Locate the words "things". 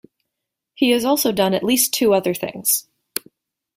2.33-2.87